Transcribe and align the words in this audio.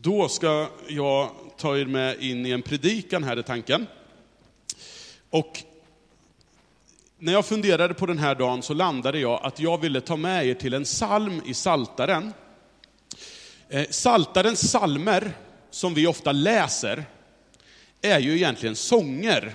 Då 0.00 0.28
ska 0.28 0.68
jag 0.88 1.30
ta 1.56 1.78
er 1.78 1.84
med 1.84 2.22
in 2.22 2.46
i 2.46 2.50
en 2.50 2.62
predikan 2.62 3.24
här 3.24 3.38
i 3.38 3.42
tanken. 3.42 3.86
Och 5.30 5.62
när 7.18 7.32
jag 7.32 7.46
funderade 7.46 7.94
på 7.94 8.06
den 8.06 8.18
här 8.18 8.34
dagen 8.34 8.62
så 8.62 8.74
landade 8.74 9.18
jag 9.18 9.40
att 9.42 9.60
jag 9.60 9.80
ville 9.80 10.00
ta 10.00 10.16
med 10.16 10.46
er 10.46 10.54
till 10.54 10.74
en 10.74 10.84
psalm 10.84 11.42
i 11.46 11.54
Saltaren. 11.54 12.32
Eh, 13.68 13.86
Saltarens 13.90 14.70
salmer, 14.70 15.32
som 15.70 15.94
vi 15.94 16.06
ofta 16.06 16.32
läser, 16.32 17.04
är 18.00 18.18
ju 18.18 18.36
egentligen 18.36 18.76
sånger 18.76 19.54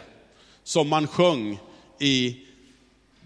som 0.63 0.89
man 0.89 1.07
sjöng 1.07 1.59
i, 1.99 2.37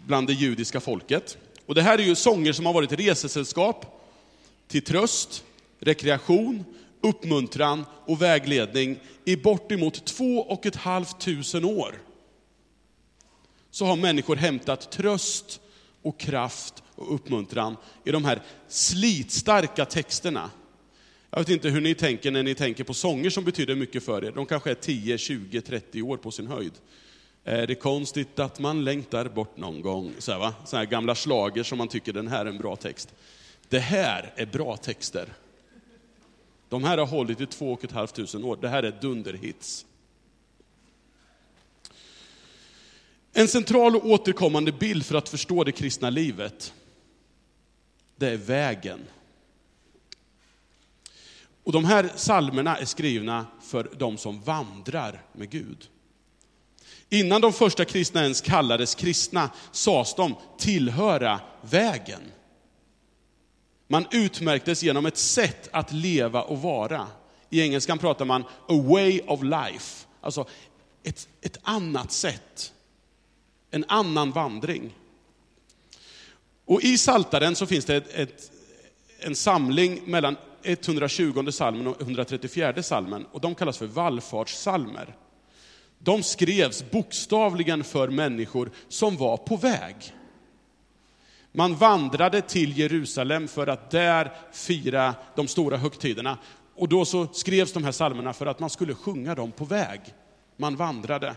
bland 0.06 0.28
det 0.28 0.34
judiska 0.34 0.80
folket. 0.80 1.38
Och 1.66 1.76
det 1.76 1.82
här 1.82 2.00
är 2.00 2.04
ju 2.04 2.16
sånger 2.16 2.54
som 2.54 2.66
har 2.66 2.74
varit 2.74 2.92
resesällskap 2.92 4.08
till 4.68 4.84
tröst, 4.84 5.44
rekreation, 5.80 6.64
uppmuntran 7.02 7.86
och 8.06 8.22
vägledning 8.22 9.00
i 9.26 9.36
bortemot 9.36 10.06
två 10.06 10.40
och 10.40 10.66
ett 10.66 10.76
halvt 10.76 11.20
tusen 11.20 11.66
år. 11.66 12.02
Så 13.72 13.86
har 13.86 13.96
människor 13.96 14.36
hämtat 14.36 14.92
tröst 14.92 15.62
och 16.02 16.20
kraft 16.20 16.84
och 16.96 17.16
uppmuntran 17.16 17.78
i 18.06 18.12
de 18.12 18.26
här 18.26 18.42
slitstarka 18.68 19.86
texterna. 19.86 20.52
Jag 21.30 21.40
vet 21.40 21.50
inte 21.50 21.70
hur 21.70 21.82
ni 21.82 21.96
tänker 21.96 22.32
när 22.32 22.44
ni 22.44 22.56
tänker 22.56 22.84
på 22.84 22.94
sånger 22.94 23.30
som 23.30 23.44
betyder 23.44 23.76
mycket 23.76 24.04
för 24.04 24.26
er. 24.26 24.32
De 24.32 24.46
kanske 24.46 24.72
är 24.72 24.76
10, 24.76 25.18
20, 25.18 25.62
30 25.62 26.02
år 26.02 26.18
på 26.18 26.32
sin 26.32 26.48
höjd. 26.48 26.74
Är 27.44 27.68
det 27.68 27.76
konstigt 27.76 28.40
att 28.40 28.60
man 28.60 28.84
längtar 28.84 29.26
bort 29.26 29.58
någon 29.58 29.82
gång? 29.82 30.14
Så 30.18 30.32
här, 30.32 30.40
va? 30.40 30.54
Så 30.66 30.78
här 30.78 30.86
gamla 30.86 31.16
slager 31.16 31.64
som 31.64 31.78
man 31.78 31.88
tycker 31.88 32.14
den 32.14 32.28
här 32.28 32.46
är 32.46 32.50
en 32.50 32.58
bra 32.58 32.76
text. 32.76 33.14
Det 33.70 33.80
här 33.80 34.34
är 34.36 34.46
bra 34.46 34.78
texter. 34.78 35.34
De 36.70 36.84
här 36.84 36.98
har 36.98 37.06
hållit 37.06 37.42
i 37.42 37.46
två 37.46 37.74
och 37.74 37.84
ett 37.84 37.92
halvt 37.92 38.16
tusen 38.16 38.44
år. 38.44 38.58
Det 38.62 38.70
här 38.70 38.84
är 38.84 38.92
dunderhits. 39.02 39.86
En 43.34 43.48
central 43.48 43.96
och 43.96 44.06
återkommande 44.06 44.72
bild 44.72 45.06
för 45.06 45.16
att 45.16 45.30
förstå 45.30 45.64
det 45.64 45.72
kristna 45.72 46.10
livet, 46.10 46.74
det 48.16 48.30
är 48.30 48.38
vägen. 48.38 49.00
Och 51.64 51.72
de 51.72 51.86
här 51.86 52.10
salmerna 52.16 52.78
är 52.78 52.86
skrivna 52.86 53.46
för 53.62 53.90
de 53.98 54.18
som 54.18 54.42
vandrar 54.42 55.24
med 55.34 55.50
Gud. 55.50 55.90
Innan 57.10 57.42
de 57.42 57.54
första 57.54 57.86
kristna 57.86 58.24
ens 58.24 58.42
kallades 58.42 58.96
kristna 58.96 59.50
sades 59.72 60.16
de 60.16 60.36
tillhöra 60.58 61.40
vägen. 61.62 62.22
Man 63.88 64.06
utmärktes 64.12 64.84
genom 64.84 65.06
ett 65.06 65.18
sätt 65.18 65.70
att 65.72 65.92
leva 65.92 66.42
och 66.42 66.62
vara. 66.62 67.08
I 67.50 67.62
engelskan 67.62 67.98
pratar 67.98 68.26
man 68.26 68.42
a 68.68 68.82
way 68.84 69.22
of 69.28 69.44
life, 69.44 70.06
alltså 70.22 70.46
ett, 71.04 71.28
ett 71.42 71.58
annat 71.64 72.12
sätt. 72.12 72.74
En 73.72 73.86
annan 73.88 74.32
vandring. 74.32 74.96
Och 76.66 76.82
i 76.82 76.98
Saltaren 76.98 77.56
så 77.56 77.66
finns 77.66 77.86
det 77.86 77.96
ett, 77.96 78.14
ett, 78.14 78.52
en 79.20 79.36
samling 79.36 80.02
mellan 80.06 80.36
120 80.64 81.52
salmen 81.52 81.88
och 81.88 82.02
134 82.02 82.84
salmen 82.84 83.26
och 83.32 83.42
de 83.42 83.56
kallas 83.56 83.78
för 83.78 83.86
vallfartssalmer. 83.86 85.16
De 86.00 86.24
skrevs 86.24 86.92
bokstavligen 86.92 87.84
för 87.84 88.08
människor 88.08 88.72
som 88.88 89.18
var 89.18 89.38
på 89.38 89.56
väg. 89.56 89.96
Man 91.52 91.76
vandrade 91.76 92.42
till 92.42 92.78
Jerusalem 92.78 93.48
för 93.48 93.68
att 93.68 93.92
där 93.92 94.32
fira 94.52 95.16
de 95.36 95.48
stora 95.48 95.78
högtiderna. 95.78 96.38
Och 96.76 96.90
då 96.90 97.06
så 97.06 97.28
skrevs 97.28 97.74
de 97.74 97.84
här 97.84 97.92
psalmerna 97.92 98.34
för 98.34 98.46
att 98.46 98.60
man 98.60 98.70
skulle 98.70 98.96
sjunga 98.96 99.36
dem 99.36 99.52
på 99.52 99.66
väg. 99.66 100.02
Man 100.58 100.76
vandrade. 100.76 101.36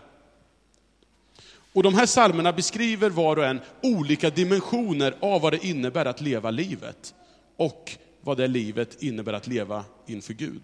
Och 1.73 1.83
de 1.83 1.93
här 1.93 2.05
psalmerna 2.05 2.53
beskriver 2.53 3.09
var 3.09 3.37
och 3.37 3.45
en 3.45 3.61
olika 3.81 4.29
dimensioner 4.29 5.15
av 5.19 5.41
vad 5.41 5.53
det 5.53 5.65
innebär 5.65 6.05
att 6.05 6.21
leva 6.21 6.51
livet. 6.51 7.13
Och 7.55 7.97
vad 8.21 8.37
det 8.37 8.47
livet 8.47 9.03
innebär 9.03 9.33
att 9.33 9.47
leva 9.47 9.85
inför 10.07 10.33
Gud. 10.33 10.61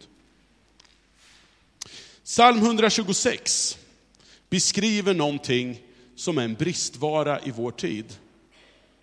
Psalm 2.23 2.57
126 2.57 3.77
beskriver 4.49 5.13
någonting 5.13 5.81
som 6.15 6.37
är 6.37 6.43
en 6.43 6.53
bristvara 6.53 7.39
i 7.41 7.51
vår 7.51 7.71
tid 7.71 8.05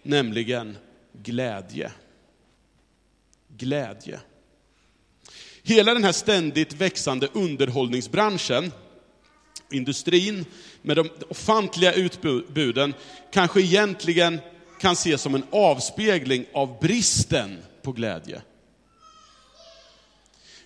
nämligen 0.05 0.77
glädje. 1.13 1.93
Glädje. 3.57 4.21
Hela 5.63 5.95
den 5.95 6.05
här 6.05 6.13
ständigt 6.13 6.73
växande 6.73 7.29
underhållningsbranschen, 7.33 8.73
industrin 9.71 10.45
med 10.83 10.97
de 10.97 11.11
ofantliga 11.29 11.93
utbuden, 11.93 12.95
kanske 13.33 13.61
egentligen 13.61 14.41
kan 14.81 14.93
ses 14.93 15.23
som 15.23 15.35
en 15.35 15.45
avspegling 15.51 16.47
av 16.53 16.81
bristen 16.81 17.63
på 17.83 17.93
glädje. 17.93 18.43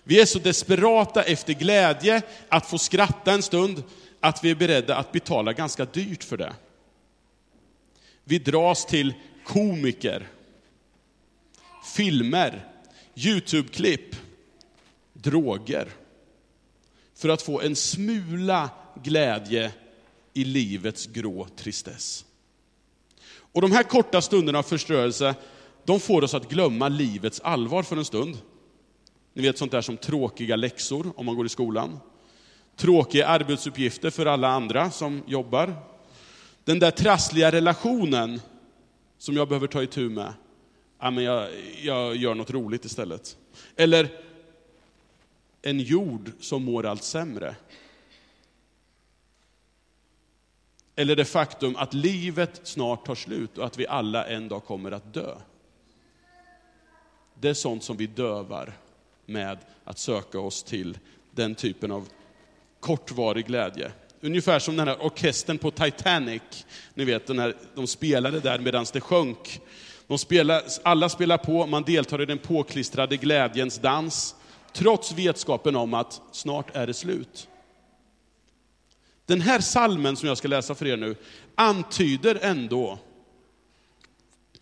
Vi 0.03 0.21
är 0.21 0.25
så 0.25 0.39
desperata 0.39 1.23
efter 1.23 1.53
glädje, 1.53 2.21
att 2.49 2.69
få 2.69 2.77
skratta 2.77 3.31
en 3.31 3.41
stund, 3.41 3.83
att 4.19 4.43
vi 4.43 4.51
är 4.51 4.55
beredda 4.55 4.95
att 4.95 5.11
betala 5.11 5.53
ganska 5.53 5.85
dyrt 5.85 6.23
för 6.23 6.37
det. 6.37 6.53
Vi 8.29 8.39
dras 8.39 8.85
till 8.85 9.13
komiker, 9.45 10.27
filmer, 11.95 12.67
YouTube-klipp, 13.15 14.15
droger. 15.13 15.89
För 17.15 17.29
att 17.29 17.41
få 17.41 17.61
en 17.61 17.75
smula 17.75 18.69
glädje 19.03 19.71
i 20.33 20.43
livets 20.43 21.05
grå 21.05 21.47
tristess. 21.55 22.25
Och 23.35 23.61
de 23.61 23.71
här 23.71 23.83
korta 23.83 24.21
stunderna 24.21 24.59
av 24.59 24.63
förstörelse, 24.63 25.35
de 25.85 25.99
får 25.99 26.23
oss 26.23 26.33
att 26.33 26.49
glömma 26.49 26.87
livets 26.87 27.39
allvar 27.39 27.83
för 27.83 27.97
en 27.97 28.05
stund. 28.05 28.37
Ni 29.33 29.41
vet 29.41 29.57
sånt 29.57 29.71
där 29.71 29.81
som 29.81 29.97
tråkiga 29.97 30.55
läxor 30.55 31.13
om 31.15 31.25
man 31.25 31.35
går 31.35 31.45
i 31.45 31.49
skolan. 31.49 31.99
Tråkiga 32.75 33.27
arbetsuppgifter 33.27 34.09
för 34.09 34.25
alla 34.25 34.47
andra 34.47 34.91
som 34.91 35.23
jobbar. 35.27 35.98
Den 36.69 36.79
där 36.79 36.91
trassliga 36.91 37.51
relationen 37.51 38.41
som 39.17 39.35
jag 39.35 39.47
behöver 39.47 39.67
ta 39.67 39.83
itu 39.83 40.09
med. 40.09 40.33
Ja, 40.99 41.11
men 41.11 41.23
jag, 41.23 41.49
jag 41.81 42.15
gör 42.15 42.35
något 42.35 42.51
roligt 42.51 42.85
istället. 42.85 43.37
Eller 43.75 44.09
en 45.61 45.79
jord 45.79 46.31
som 46.39 46.63
mår 46.63 46.85
allt 46.85 47.03
sämre. 47.03 47.55
Eller 50.95 51.15
det 51.15 51.25
faktum 51.25 51.75
att 51.75 51.93
livet 51.93 52.61
snart 52.63 53.05
tar 53.05 53.15
slut 53.15 53.57
och 53.57 53.65
att 53.65 53.77
vi 53.77 53.87
alla 53.87 54.27
en 54.27 54.47
dag 54.47 54.65
kommer 54.65 54.91
att 54.91 55.13
dö. 55.13 55.35
Det 57.39 57.49
är 57.49 57.53
sånt 57.53 57.83
som 57.83 57.97
vi 57.97 58.07
dövar 58.07 58.73
med 59.25 59.57
att 59.83 59.99
söka 59.99 60.39
oss 60.39 60.63
till 60.63 60.97
den 61.31 61.55
typen 61.55 61.91
av 61.91 62.07
kortvarig 62.79 63.45
glädje. 63.45 63.91
Ungefär 64.21 64.59
som 64.59 64.75
den 64.75 64.87
här 64.87 65.05
orkestern 65.05 65.57
på 65.57 65.71
Titanic. 65.71 66.41
Ni 66.93 67.05
vet, 67.05 67.27
den 67.27 67.39
här, 67.39 67.55
de 67.75 67.87
spelade 67.87 68.39
där 68.39 68.59
medan 68.59 68.85
det 68.93 69.01
sjönk. 69.01 69.61
De 70.07 70.17
spelar, 70.17 70.63
alla 70.83 71.09
spelar 71.09 71.37
på, 71.37 71.67
man 71.67 71.83
deltar 71.83 72.21
i 72.21 72.25
den 72.25 72.37
påklistrade 72.37 73.17
glädjens 73.17 73.79
dans, 73.79 74.35
trots 74.73 75.11
vetskapen 75.11 75.75
om 75.75 75.93
att 75.93 76.21
snart 76.31 76.75
är 76.75 76.87
det 76.87 76.93
slut. 76.93 77.47
Den 79.25 79.41
här 79.41 79.59
salmen 79.59 80.15
som 80.15 80.27
jag 80.27 80.37
ska 80.37 80.47
läsa 80.47 80.75
för 80.75 80.87
er 80.87 80.97
nu 80.97 81.15
antyder 81.55 82.39
ändå 82.41 82.99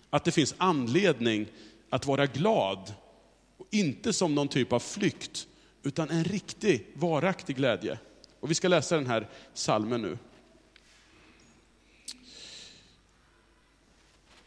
att 0.10 0.24
det 0.24 0.32
finns 0.32 0.56
anledning 0.58 1.48
att 1.90 2.06
vara 2.06 2.26
glad. 2.26 2.94
inte 3.72 4.14
som 4.14 4.36
någon 4.36 4.48
typ 4.48 4.74
av 4.74 4.80
flykt, 4.80 5.48
utan 5.84 6.10
en 6.10 6.24
riktig, 6.24 6.88
varaktig 6.94 7.56
glädje. 7.56 7.98
Och 8.40 8.52
vi 8.52 8.56
ska 8.56 8.68
läsa 8.68 8.96
den 8.96 9.08
här 9.08 9.30
salmen 9.54 10.02
nu. 10.02 10.18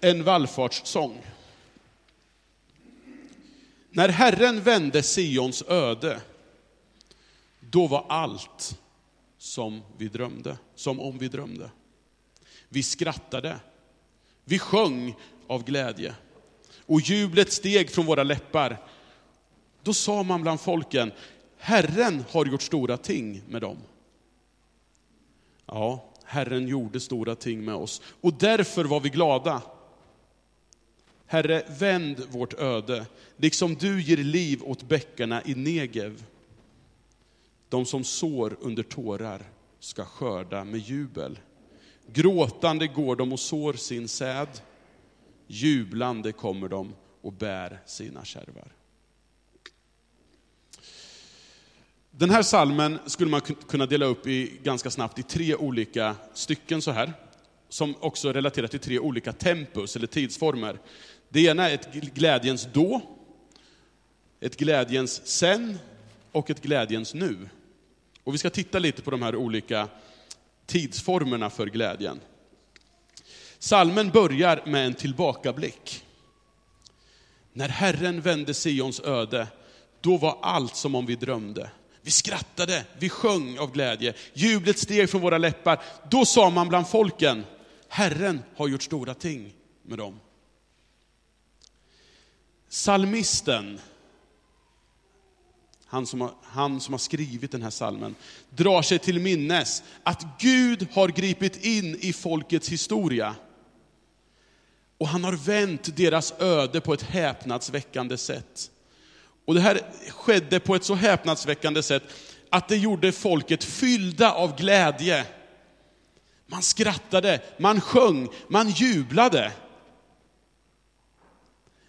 En 0.01 0.25
vallfartssång. 0.25 1.23
När 3.91 4.09
Herren 4.09 4.61
vände 4.61 5.03
Sions 5.03 5.63
öde, 5.69 6.21
då 7.61 7.87
var 7.87 8.07
allt 8.09 8.79
som 9.39 9.83
vi 9.97 10.09
drömde, 10.09 10.59
som 10.75 11.01
om 11.01 11.19
vi 11.19 11.29
drömde. 11.29 11.71
Vi 12.69 12.83
skrattade, 12.83 13.61
vi 14.45 14.59
sjöng 14.59 15.17
av 15.47 15.65
glädje 15.65 16.15
och 16.87 17.01
jublet 17.01 17.53
steg 17.53 17.91
från 17.91 18.07
våra 18.07 18.23
läppar. 18.23 18.79
Då 19.83 19.95
sa 19.95 20.23
man 20.23 20.43
bland 20.43 20.61
folken, 20.61 21.13
Herren 21.61 22.25
har 22.31 22.47
gjort 22.47 22.63
stora 22.63 22.97
ting 22.97 23.43
med 23.49 23.63
dem. 23.63 23.77
Ja, 25.67 26.05
Herren 26.25 26.69
gjorde 26.69 27.01
stora 27.01 27.35
ting 27.35 27.65
med 27.65 27.75
oss 27.75 28.03
och 28.21 28.35
därför 28.35 28.85
var 28.85 29.01
vi 29.01 29.09
glada. 29.09 29.63
Herre, 31.27 31.63
vänd 31.79 32.23
vårt 32.31 32.61
öde, 32.61 33.07
liksom 33.37 33.75
du 33.75 34.03
ger 34.03 34.17
liv 34.17 34.63
åt 34.65 34.89
bäckarna 34.89 35.43
i 35.45 35.55
Negev. 35.55 36.25
De 37.69 37.87
som 37.87 38.05
sår 38.05 38.57
under 38.61 38.83
tårar 38.83 39.43
ska 39.81 40.05
skörda 40.05 40.65
med 40.65 40.81
jubel. 40.81 41.39
Gråtande 42.07 42.87
går 42.87 43.17
de 43.17 43.33
och 43.33 43.41
sår 43.41 43.73
sin 43.73 44.09
säd. 44.09 44.49
Jublande 45.47 46.33
kommer 46.33 46.69
de 46.69 46.95
och 47.21 47.33
bär 47.33 47.81
sina 47.87 48.25
kärvar. 48.25 48.73
Den 52.21 52.31
här 52.31 52.43
salmen 52.43 52.99
skulle 53.07 53.31
man 53.31 53.41
kunna 53.41 53.87
dela 53.87 54.07
upp 54.07 54.27
i, 54.27 54.59
ganska 54.63 54.91
snabbt 54.91 55.19
i 55.19 55.23
tre 55.23 55.55
olika 55.55 56.17
stycken 56.35 56.83
så 56.83 56.91
här, 56.91 57.13
som 57.69 57.95
också 58.01 58.33
relaterar 58.33 58.67
till 58.67 58.81
tre 58.81 58.99
olika 58.99 59.33
tempus 59.33 59.97
eller 59.97 60.07
tidsformer. 60.07 60.79
Det 61.29 61.41
ena 61.41 61.71
är 61.71 61.75
ett 61.75 61.93
glädjens 61.93 62.69
då, 62.73 63.01
ett 64.41 64.57
glädjens 64.57 65.27
sen 65.27 65.79
och 66.33 66.51
ett 66.51 66.63
glädjens 66.63 67.15
nu. 67.15 67.49
Och 68.25 68.35
vi 68.35 68.39
ska 68.39 68.51
titta 68.51 68.79
lite 68.79 69.03
på 69.03 69.11
de 69.11 69.23
här 69.23 69.37
olika 69.37 69.89
tidsformerna 70.67 71.51
för 71.51 71.67
glädjen. 71.67 72.21
Salmen 73.59 74.11
börjar 74.11 74.63
med 74.67 74.87
en 74.87 74.95
tillbakablick. 74.95 76.05
När 77.53 77.69
Herren 77.69 78.21
vände 78.21 78.55
Sions 78.55 79.01
öde, 79.01 79.47
då 80.01 80.17
var 80.17 80.39
allt 80.43 80.77
som 80.77 80.95
om 80.95 81.07
vi 81.07 81.17
drömde. 81.17 81.71
Vi 82.03 82.11
skrattade, 82.11 82.85
vi 82.99 83.09
sjöng 83.09 83.59
av 83.59 83.73
glädje, 83.73 84.15
jublet 84.35 84.79
steg 84.79 85.11
från 85.11 85.21
våra 85.21 85.39
läppar. 85.39 85.83
Då 86.11 86.25
sa 86.25 86.51
man 86.51 86.69
bland 86.69 86.89
folken, 86.89 87.45
Herren 87.89 88.43
har 88.57 88.69
gjort 88.69 88.83
stora 88.83 89.15
ting 89.15 89.53
med 89.83 89.99
dem. 89.99 90.21
Salmisten, 92.69 93.81
han 95.87 96.07
som, 96.07 96.21
har, 96.21 96.31
han 96.43 96.81
som 96.81 96.95
har 96.95 96.99
skrivit 96.99 97.53
den 97.53 97.63
här 97.63 97.71
salmen, 97.71 98.15
drar 98.51 98.83
sig 98.83 98.99
till 98.99 99.21
minnes 99.21 99.83
att 100.03 100.27
Gud 100.39 100.89
har 100.93 101.09
gripit 101.09 101.65
in 101.65 101.97
i 102.01 102.13
folkets 102.13 102.69
historia. 102.69 103.37
Och 104.99 105.09
han 105.09 105.25
har 105.25 105.33
vänt 105.33 105.97
deras 105.97 106.33
öde 106.39 106.81
på 106.81 106.95
ett 106.95 107.03
häpnadsväckande 107.03 108.17
sätt. 108.17 108.71
Och 109.51 109.55
det 109.55 109.61
här 109.61 109.81
skedde 110.09 110.61
på 110.61 110.75
ett 110.75 110.85
så 110.85 110.95
häpnadsväckande 110.95 111.83
sätt 111.83 112.03
att 112.51 112.69
det 112.69 112.77
gjorde 112.77 113.13
folket 113.13 113.65
fyllda 113.65 114.33
av 114.33 114.57
glädje. 114.57 115.27
Man 116.47 116.63
skrattade, 116.63 117.43
man 117.59 117.81
sjöng, 117.81 118.29
man 118.49 118.71
jublade. 118.71 119.53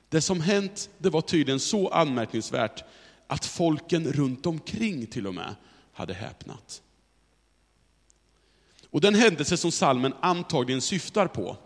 Det 0.09 0.21
som 0.21 0.41
hänt, 0.41 0.89
det 0.97 1.09
var 1.09 1.21
tydligen 1.21 1.59
så 1.59 1.89
anmärkningsvärt 1.89 2.83
att 3.27 3.45
folken 3.45 4.11
runt 4.11 4.45
omkring 4.45 5.07
till 5.07 5.27
och 5.27 5.35
med 5.35 5.55
hade 5.93 6.13
häpnat. 6.13 6.81
Och 8.89 9.01
den 9.01 9.15
händelse 9.15 9.57
som 9.57 9.71
salmen 9.71 10.13
antagligen 10.21 10.81
syftar 10.81 11.27
på, 11.27 11.57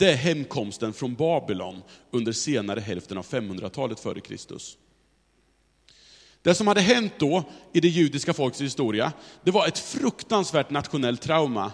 det 0.00 0.12
är 0.12 0.16
hemkomsten 0.16 0.92
från 0.92 1.14
Babylon 1.14 1.82
under 2.10 2.32
senare 2.32 2.80
hälften 2.80 3.18
av 3.18 3.26
500-talet 3.26 4.00
före 4.00 4.20
Kristus. 4.20 4.78
Det 6.42 6.54
som 6.54 6.66
hade 6.66 6.80
hänt 6.80 7.12
då 7.18 7.44
i 7.72 7.80
det 7.80 7.88
judiska 7.88 8.34
folkets 8.34 8.60
historia, 8.60 9.12
det 9.44 9.50
var 9.50 9.66
ett 9.66 9.78
fruktansvärt 9.78 10.70
nationellt 10.70 11.22
trauma. 11.22 11.72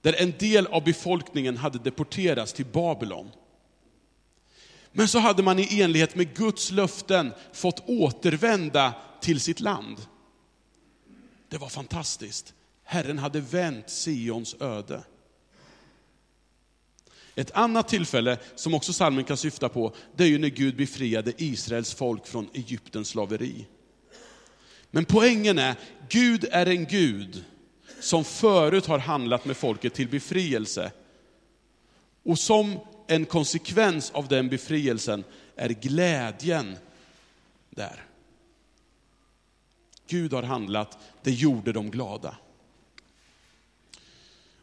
Där 0.00 0.22
en 0.22 0.32
del 0.38 0.66
av 0.66 0.84
befolkningen 0.84 1.56
hade 1.56 1.78
deporterats 1.78 2.52
till 2.52 2.66
Babylon. 2.66 3.30
Men 4.92 5.08
så 5.08 5.18
hade 5.18 5.42
man 5.42 5.58
i 5.58 5.80
enlighet 5.80 6.14
med 6.14 6.36
Guds 6.36 6.70
löften 6.70 7.32
fått 7.52 7.88
återvända 7.88 8.94
till 9.20 9.40
sitt 9.40 9.60
land. 9.60 9.96
Det 11.48 11.58
var 11.58 11.68
fantastiskt. 11.68 12.54
Herren 12.84 13.18
hade 13.18 13.40
vänt 13.40 13.90
Sions 13.90 14.56
öde. 14.60 15.02
Ett 17.34 17.50
annat 17.50 17.88
tillfälle 17.88 18.38
som 18.54 18.74
också 18.74 18.92
salmen 18.92 19.24
kan 19.24 19.36
syfta 19.36 19.68
på, 19.68 19.94
det 20.16 20.24
är 20.24 20.28
ju 20.28 20.38
när 20.38 20.48
Gud 20.48 20.76
befriade 20.76 21.32
Israels 21.36 21.94
folk 21.94 22.26
från 22.26 22.48
Egyptens 22.54 23.08
slaveri. 23.08 23.66
Men 24.90 25.04
poängen 25.04 25.58
är, 25.58 25.74
Gud 26.08 26.44
är 26.50 26.66
en 26.66 26.84
Gud 26.84 27.44
som 28.00 28.24
förut 28.24 28.86
har 28.86 28.98
handlat 28.98 29.44
med 29.44 29.56
folket 29.56 29.94
till 29.94 30.08
befrielse. 30.08 30.92
Och 32.22 32.38
som 32.38 32.78
en 33.06 33.24
konsekvens 33.24 34.10
av 34.10 34.28
den 34.28 34.48
befrielsen 34.48 35.24
är 35.56 35.68
glädjen 35.68 36.76
där. 37.70 38.04
Gud 40.06 40.32
har 40.32 40.42
handlat, 40.42 40.98
det 41.22 41.30
gjorde 41.30 41.72
dem 41.72 41.90
glada. 41.90 42.36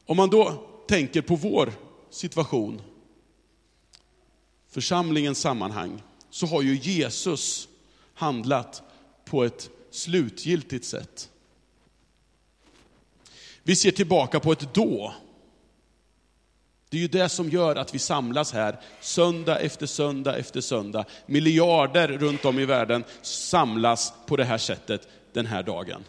Om 0.05 0.17
man 0.17 0.29
då 0.29 0.67
tänker 0.87 1.21
på 1.21 1.35
vår 1.35 1.73
situation, 2.11 2.81
församlingens 4.69 5.41
sammanhang, 5.41 6.03
så 6.29 6.45
har 6.45 6.61
ju 6.61 6.75
Jesus 6.75 7.67
handlat 8.13 8.83
på 9.25 9.43
ett 9.43 9.69
slutgiltigt 9.91 10.85
sätt. 10.85 11.29
Vi 13.63 13.75
ser 13.75 13.91
tillbaka 13.91 14.39
på 14.39 14.51
ett 14.51 14.73
då. 14.73 15.13
Det 16.89 16.97
är 16.97 17.01
ju 17.01 17.07
det 17.07 17.29
som 17.29 17.49
gör 17.49 17.75
att 17.75 17.95
vi 17.95 17.99
samlas 17.99 18.53
här 18.53 18.79
söndag 19.01 19.59
efter 19.59 19.85
söndag 19.85 20.37
efter 20.37 20.61
söndag. 20.61 21.05
Miljarder 21.25 22.07
runt 22.07 22.45
om 22.45 22.59
i 22.59 22.65
världen 22.65 23.03
samlas 23.21 24.13
på 24.25 24.37
det 24.37 24.43
här 24.43 24.57
sättet 24.57 25.07
den 25.33 25.45
här 25.45 25.63
dagen. 25.63 26.03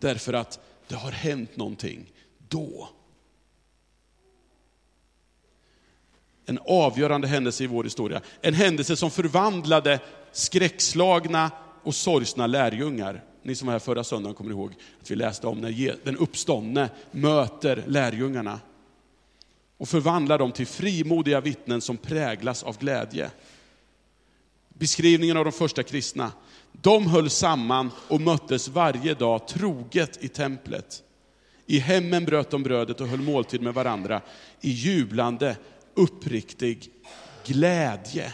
Därför 0.00 0.32
att 0.32 0.60
det 0.88 0.94
har 0.94 1.10
hänt 1.10 1.56
någonting 1.56 2.12
då. 2.48 2.88
En 6.46 6.58
avgörande 6.66 7.28
händelse 7.28 7.64
i 7.64 7.66
vår 7.66 7.84
historia. 7.84 8.20
En 8.40 8.54
händelse 8.54 8.96
som 8.96 9.10
förvandlade 9.10 10.00
skräckslagna 10.32 11.50
och 11.82 11.94
sorgsna 11.94 12.46
lärjungar. 12.46 13.22
Ni 13.42 13.54
som 13.54 13.66
var 13.66 13.72
här 13.72 13.78
förra 13.78 14.04
söndagen 14.04 14.34
kommer 14.34 14.50
ihåg 14.50 14.72
att 15.02 15.10
vi 15.10 15.16
läste 15.16 15.46
om 15.46 15.60
när 15.60 16.04
den 16.04 16.16
uppståndne 16.16 16.88
möter 17.10 17.84
lärjungarna 17.86 18.60
och 19.78 19.88
förvandlar 19.88 20.38
dem 20.38 20.52
till 20.52 20.66
frimodiga 20.66 21.40
vittnen 21.40 21.80
som 21.80 21.96
präglas 21.96 22.62
av 22.62 22.78
glädje. 22.78 23.30
Beskrivningen 24.68 25.36
av 25.36 25.44
de 25.44 25.52
första 25.52 25.82
kristna. 25.82 26.32
De 26.72 27.06
höll 27.06 27.30
samman 27.30 27.90
och 28.08 28.20
möttes 28.20 28.68
varje 28.68 29.14
dag 29.14 29.48
troget 29.48 30.24
i 30.24 30.28
templet. 30.28 31.02
I 31.66 31.78
hemmen 31.78 32.24
bröt 32.24 32.50
de 32.50 32.62
brödet 32.62 33.00
och 33.00 33.08
höll 33.08 33.20
måltid 33.20 33.62
med 33.62 33.74
varandra 33.74 34.20
i 34.60 34.70
jublande, 34.70 35.56
uppriktig 35.96 36.90
glädje. 37.44 38.32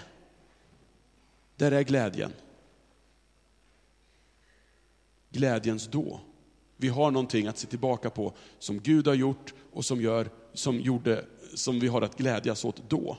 Där 1.56 1.72
är 1.72 1.82
glädjen. 1.82 2.32
Glädjens 5.30 5.86
då. 5.86 6.20
Vi 6.76 6.88
har 6.88 7.10
någonting 7.10 7.46
att 7.46 7.58
se 7.58 7.66
tillbaka 7.66 8.10
på 8.10 8.32
som 8.58 8.80
Gud 8.80 9.06
har 9.06 9.14
gjort 9.14 9.54
och 9.72 9.84
som, 9.84 10.00
gör, 10.00 10.30
som, 10.54 10.80
gjorde, 10.80 11.24
som 11.54 11.80
vi 11.80 11.88
har 11.88 12.02
att 12.02 12.18
glädjas 12.18 12.64
åt 12.64 12.90
då. 12.90 13.18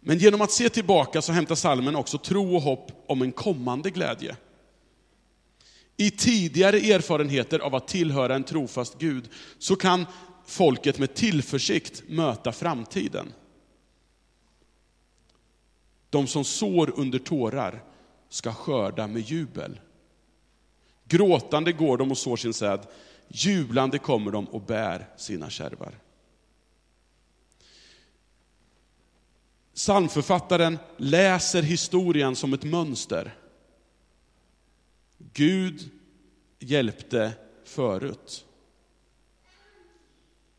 Men 0.00 0.18
genom 0.18 0.40
att 0.40 0.52
se 0.52 0.68
tillbaka 0.68 1.22
så 1.22 1.32
hämtar 1.32 1.54
salmen 1.54 1.96
också 1.96 2.18
tro 2.18 2.54
och 2.54 2.62
hopp 2.62 2.92
om 3.06 3.22
en 3.22 3.32
kommande 3.32 3.90
glädje. 3.90 4.36
I 5.96 6.10
tidigare 6.10 6.76
erfarenheter 6.76 7.58
av 7.58 7.74
att 7.74 7.88
tillhöra 7.88 8.34
en 8.34 8.44
trofast 8.44 8.98
Gud 8.98 9.28
så 9.58 9.76
kan 9.76 10.06
folket 10.44 10.98
med 10.98 11.14
tillförsikt 11.14 12.02
möta 12.08 12.52
framtiden. 12.52 13.32
De 16.10 16.26
som 16.26 16.44
sår 16.44 16.92
under 16.96 17.18
tårar 17.18 17.82
ska 18.28 18.52
skörda 18.52 19.06
med 19.06 19.22
jubel. 19.22 19.80
Gråtande 21.04 21.72
går 21.72 21.96
de 21.96 22.10
och 22.10 22.18
sår 22.18 22.36
sin 22.36 22.54
säd, 22.54 22.86
jublande 23.28 23.98
kommer 23.98 24.30
de 24.30 24.44
och 24.44 24.60
bär 24.60 25.08
sina 25.16 25.50
kärvar. 25.50 25.98
Psalmförfattaren 29.74 30.78
läser 30.96 31.62
historien 31.62 32.36
som 32.36 32.52
ett 32.52 32.64
mönster. 32.64 33.34
Gud 35.18 35.90
hjälpte 36.58 37.32
förut. 37.64 38.46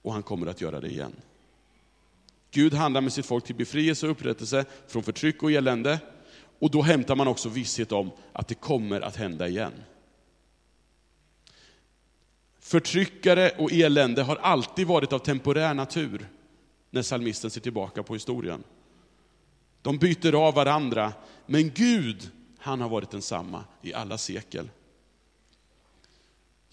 Och 0.04 0.14
han 0.14 0.24
kommer 0.24 0.48
att 0.48 0.62
göra 0.62 0.80
det 0.80 0.88
igen. 0.88 1.16
Gud 2.52 2.74
handlar 2.74 3.02
med 3.02 3.14
sitt 3.14 3.26
folk 3.26 3.46
till 3.46 3.56
befrielse 3.56 4.06
och 4.06 4.12
upprättelse 4.12 4.66
från 4.88 5.04
förtryck 5.04 5.44
och 5.44 5.52
elände. 5.52 6.00
Och 6.60 6.72
då 6.72 6.82
hämtar 6.82 7.16
man 7.16 7.28
också 7.28 7.50
visshet 7.50 7.92
om 7.92 8.12
att 8.34 8.48
det 8.48 8.56
kommer 8.56 9.02
att 9.02 9.16
hända 9.16 9.48
igen. 9.48 9.74
Förtryckare 12.60 13.52
och 13.58 13.72
elände 13.72 14.24
har 14.24 14.36
alltid 14.36 14.88
varit 14.88 15.14
av 15.14 15.20
temporär 15.20 15.74
natur 15.74 16.30
när 16.90 17.02
salmisten 17.02 17.50
ser 17.50 17.62
tillbaka 17.62 18.04
på 18.04 18.14
historien. 18.14 18.64
De 19.82 19.98
byter 19.98 20.36
av 20.36 20.54
varandra, 20.54 21.14
men 21.46 21.70
Gud, 21.70 22.32
han 22.60 22.82
har 22.82 22.90
varit 22.90 23.12
densamma 23.12 23.64
i 23.82 23.94
alla 23.94 24.18
sekel. 24.18 24.70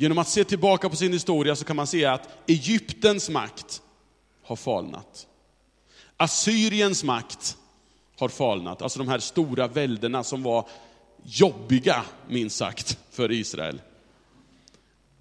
Genom 0.00 0.18
att 0.18 0.28
se 0.28 0.44
tillbaka 0.44 0.88
på 0.88 0.96
sin 0.96 1.12
historia 1.12 1.56
så 1.56 1.64
kan 1.64 1.76
man 1.76 1.86
se 1.86 2.04
att 2.04 2.28
Egyptens 2.46 3.30
makt 3.30 3.82
har 4.42 4.56
falnat. 4.56 5.26
Assyriens 6.16 7.04
makt 7.04 7.56
har 8.18 8.28
falnat, 8.28 8.82
alltså 8.82 8.98
de 8.98 9.08
här 9.08 9.18
stora 9.18 9.68
väldena 9.68 10.24
som 10.24 10.42
var 10.42 10.68
jobbiga, 11.24 12.04
minst 12.28 12.56
sagt, 12.56 12.98
för 13.10 13.32
Israel. 13.32 13.80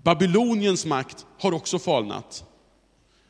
Babyloniens 0.03 0.85
makt 0.85 1.25
har 1.39 1.53
också 1.53 1.79
falnat. 1.79 2.43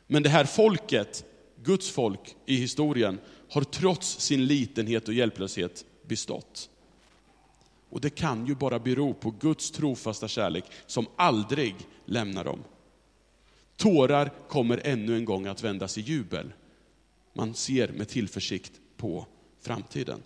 Men 0.06 0.22
det 0.22 0.28
här 0.28 0.44
folket, 0.44 1.24
Guds 1.62 1.90
folk 1.90 2.36
i 2.46 2.56
historien, 2.56 3.20
har 3.50 3.62
trots 3.62 4.20
sin 4.20 4.46
litenhet 4.46 5.08
och 5.08 5.14
hjälplöshet 5.14 5.84
bestått. 6.06 6.70
Och 7.90 8.00
det 8.00 8.10
kan 8.10 8.46
ju 8.46 8.54
bara 8.54 8.78
bero 8.78 9.14
på 9.14 9.30
Guds 9.30 9.70
trofasta 9.70 10.28
kärlek 10.28 10.64
som 10.86 11.06
aldrig 11.16 11.74
lämnar 12.04 12.44
dem. 12.44 12.64
Tårar 13.76 14.32
kommer 14.48 14.80
ännu 14.84 15.16
en 15.16 15.24
gång 15.24 15.46
att 15.46 15.64
vändas 15.64 15.98
i 15.98 16.00
jubel. 16.00 16.52
Man 17.32 17.54
ser 17.54 17.88
med 17.88 18.08
tillförsikt 18.08 18.72
på 18.96 19.26
framtiden. 19.60 20.22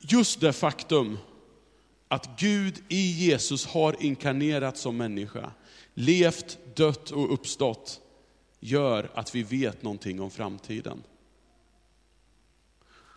Just 0.00 0.40
det 0.40 0.52
faktum 0.52 1.18
att 2.08 2.40
Gud 2.40 2.82
i 2.88 3.10
Jesus 3.10 3.66
har 3.66 4.02
inkarnerat 4.02 4.76
som 4.76 4.96
människa, 4.96 5.52
levt, 5.94 6.58
dött 6.76 7.10
och 7.10 7.32
uppstått, 7.32 8.00
gör 8.60 9.10
att 9.14 9.34
vi 9.34 9.42
vet 9.42 9.82
någonting 9.82 10.20
om 10.20 10.30
framtiden. 10.30 11.02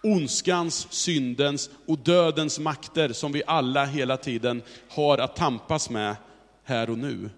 Ondskans, 0.03 0.87
syndens 0.89 1.69
och 1.87 1.97
dödens 1.97 2.59
makter 2.59 3.13
som 3.13 3.31
vi 3.31 3.43
alla 3.47 3.85
hela 3.85 4.17
tiden 4.17 4.61
har 4.89 5.17
att 5.17 5.35
tampas 5.35 5.89
med 5.89 6.15
här 6.63 6.89
och 6.89 6.97
nu. 6.97 7.29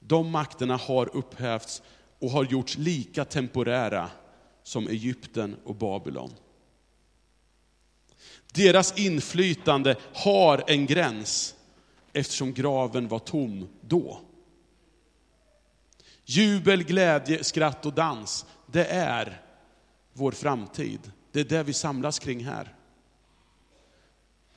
De 0.00 0.30
makterna 0.30 0.76
har 0.76 1.16
upphävts 1.16 1.82
och 2.18 2.30
har 2.30 2.44
gjorts 2.44 2.78
lika 2.78 3.24
temporära 3.24 4.10
som 4.62 4.88
Egypten 4.88 5.56
och 5.64 5.74
Babylon. 5.74 6.32
Deras 8.52 8.98
inflytande 8.98 9.96
har 10.14 10.64
en 10.66 10.86
gräns 10.86 11.54
eftersom 12.12 12.52
graven 12.52 13.08
var 13.08 13.18
tom 13.18 13.68
då. 13.80 14.20
Jubel, 16.24 16.84
glädje, 16.84 17.44
skratt 17.44 17.86
och 17.86 17.92
dans, 17.92 18.46
det 18.66 18.84
är 18.84 19.42
vår 20.18 20.32
framtid. 20.32 21.12
Det 21.32 21.40
är 21.40 21.44
det 21.44 21.62
vi 21.62 21.72
samlas 21.72 22.18
kring 22.18 22.44
här. 22.44 22.74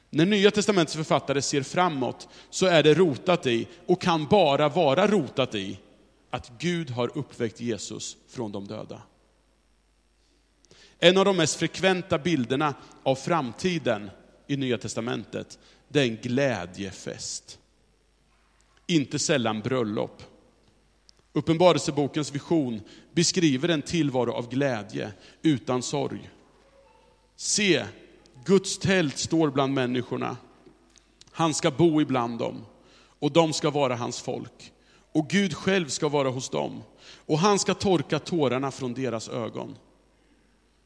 När 0.09 0.25
Nya 0.25 0.51
Testamentets 0.51 0.95
författare 0.95 1.41
ser 1.41 1.63
framåt 1.63 2.27
så 2.49 2.65
är 2.65 2.83
det 2.83 2.93
rotat 2.93 3.45
i, 3.45 3.67
och 3.85 4.01
kan 4.01 4.27
bara 4.27 4.69
vara 4.69 5.07
rotat 5.07 5.55
i, 5.55 5.79
att 6.29 6.51
Gud 6.59 6.89
har 6.89 7.17
uppväckt 7.17 7.61
Jesus 7.61 8.17
från 8.27 8.51
de 8.51 8.67
döda. 8.67 9.01
En 10.99 11.17
av 11.17 11.25
de 11.25 11.37
mest 11.37 11.55
frekventa 11.55 12.17
bilderna 12.17 12.73
av 13.03 13.15
framtiden 13.15 14.09
i 14.47 14.57
Nya 14.57 14.77
Testamentet, 14.77 15.59
det 15.87 15.99
är 16.01 16.05
en 16.05 16.15
glädjefest. 16.15 17.59
Inte 18.87 19.19
sällan 19.19 19.61
bröllop. 19.61 20.23
Uppenbarelsebokens 21.33 22.31
vision 22.31 22.81
beskriver 23.13 23.69
en 23.69 23.81
tillvaro 23.81 24.31
av 24.31 24.49
glädje, 24.49 25.11
utan 25.41 25.81
sorg. 25.81 26.29
Se, 27.35 27.85
Guds 28.45 28.77
tält 28.77 29.17
står 29.17 29.49
bland 29.49 29.73
människorna. 29.73 30.37
Han 31.31 31.53
ska 31.53 31.71
bo 31.71 32.01
ibland 32.01 32.39
dem, 32.39 32.65
och 33.19 33.31
de 33.31 33.53
ska 33.53 33.69
vara 33.69 33.95
hans 33.95 34.21
folk. 34.21 34.73
Och 35.11 35.29
Gud 35.29 35.53
själv 35.53 35.87
ska 35.87 36.09
vara 36.09 36.29
hos 36.29 36.49
dem, 36.49 36.83
och 37.25 37.39
han 37.39 37.59
ska 37.59 37.73
torka 37.73 38.19
tårarna 38.19 38.71
från 38.71 38.93
deras 38.93 39.29
ögon. 39.29 39.75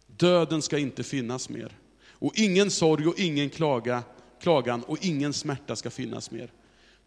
Döden 0.07 0.61
ska 0.61 0.77
inte 0.77 1.03
finnas 1.03 1.49
mer, 1.49 1.77
och 2.09 2.31
ingen 2.35 2.71
sorg 2.71 3.07
och 3.07 3.19
ingen 3.19 3.49
klaga, 3.49 4.03
klagan 4.41 4.83
och 4.83 5.05
ingen 5.05 5.33
smärta 5.33 5.75
ska 5.75 5.89
finnas 5.89 6.31
mer. 6.31 6.51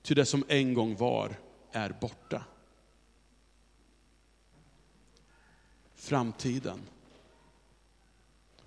Ty 0.02 0.14
det 0.14 0.24
som 0.24 0.44
en 0.48 0.74
gång 0.74 0.96
var 0.96 1.38
är 1.72 1.96
borta. 2.00 2.42
Framtiden. 5.98 6.80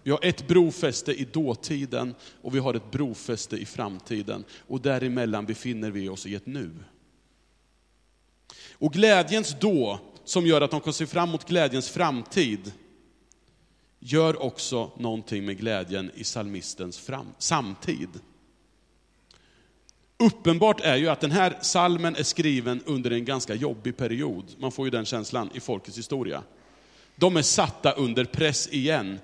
Vi 0.04 0.12
har 0.12 0.20
ett 0.22 0.48
brofäste 0.48 1.14
i 1.14 1.26
dåtiden 1.26 2.16
och 2.42 2.56
vi 2.56 2.60
har 2.60 2.74
ett 2.74 2.92
brofäste 2.92 3.58
i 3.58 3.66
framtiden. 3.66 4.44
Och 4.68 4.82
däremellan 4.82 5.46
befinner 5.46 5.92
vi 5.92 6.10
oss 6.10 6.26
i 6.26 6.36
ett 6.36 6.46
nu. 6.46 6.72
Och 8.74 8.94
glädjens 8.94 9.56
då, 9.60 10.00
som 10.24 10.46
gör 10.46 10.62
att 10.62 10.72
de 10.72 10.82
kan 10.82 10.94
se 10.94 11.08
fram 11.08 11.30
emot 11.30 11.48
glädjens 11.48 11.90
framtid, 11.90 12.72
gör 14.00 14.42
också 14.42 14.92
någonting 14.98 15.46
med 15.46 15.58
glädjen 15.58 16.12
i 16.16 16.24
salmistens 16.24 16.98
fram, 16.98 17.28
samtid. 17.38 18.10
Uppenbart 20.18 20.82
är 20.82 20.96
ju 20.96 21.10
att 21.10 21.22
den 21.22 21.32
här 21.32 21.58
salmen 21.62 22.16
är 22.16 22.24
skriven 22.24 22.84
under 22.86 23.12
en 23.12 23.26
ganska 23.26 23.56
jobbig 23.56 23.98
period. 23.98 24.46
Man 24.58 24.72
får 24.72 24.86
ju 24.86 24.92
den 24.92 25.06
känslan 25.06 25.50
i 25.54 25.60
folkets 25.60 25.98
historia. 25.98 26.44
De 27.22 27.38
är 27.38 27.42
satta 27.42 27.92
under 27.92 28.26
press 28.26 28.68
igen. 28.68 29.20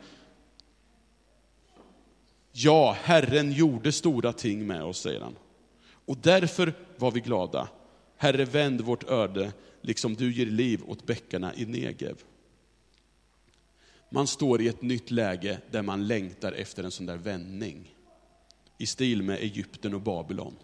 Ja, 2.52 2.98
Herren 3.02 3.52
gjorde 3.52 3.92
stora 3.92 4.34
ting 4.34 4.68
med 4.68 4.84
oss, 4.84 5.02
säger 5.02 5.22
han. 5.22 5.36
Och 6.06 6.18
därför 6.18 6.74
var 6.98 7.12
vi 7.12 7.20
glada. 7.20 7.70
Herre, 8.18 8.46
vänd 8.46 8.82
vårt 8.82 9.10
öde, 9.10 9.54
liksom 9.82 10.16
du 10.16 10.34
ger 10.34 10.46
liv 10.46 10.82
åt 10.88 11.06
bäckarna 11.06 11.56
i 11.56 11.66
Negev. 11.66 12.24
Man 14.10 14.28
står 14.28 14.62
i 14.62 14.68
ett 14.68 14.82
nytt 14.82 15.12
läge 15.12 15.60
där 15.72 15.82
man 15.82 16.08
längtar 16.08 16.52
efter 16.52 16.84
en 16.84 16.92
sån 16.92 17.06
där 17.06 17.18
vändning. 17.18 17.96
I 18.78 18.86
stil 18.86 19.24
med 19.24 19.38
Egypten 19.38 19.94
och 19.94 20.02
Babylon. 20.02 20.56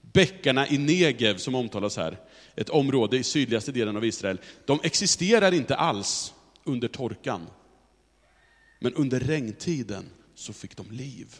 Bäckarna 0.00 0.68
i 0.68 0.78
Negev, 0.78 1.36
som 1.36 1.54
omtalas 1.54 1.96
här, 1.96 2.16
ett 2.58 2.68
område 2.68 3.16
i 3.16 3.22
sydligaste 3.22 3.72
delen 3.72 3.96
av 3.96 4.04
Israel, 4.04 4.40
de 4.64 4.80
existerar 4.82 5.54
inte 5.54 5.76
alls 5.76 6.34
under 6.64 6.88
torkan. 6.88 7.46
Men 8.78 8.94
under 8.94 9.20
regntiden 9.20 10.10
så 10.34 10.52
fick 10.52 10.76
de 10.76 10.90
liv. 10.90 11.36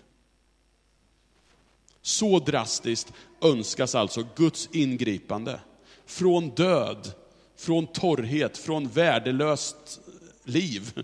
Så 2.03 2.39
drastiskt 2.39 3.13
önskas 3.41 3.95
alltså 3.95 4.27
Guds 4.37 4.69
ingripande. 4.73 5.61
Från 6.07 6.51
död, 6.51 7.13
från 7.57 7.87
torrhet, 7.87 8.59
från 8.59 8.89
värdelöst 8.89 10.01
liv. 10.45 11.03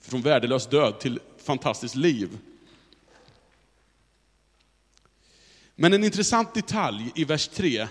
Från 0.00 0.22
värdelös 0.22 0.66
död 0.66 1.00
till 1.00 1.20
fantastiskt 1.38 1.94
liv. 1.94 2.38
Men 5.76 5.92
en 5.92 6.04
intressant 6.04 6.54
detalj 6.54 7.12
i 7.14 7.24
vers 7.24 7.48
3, 7.48 7.88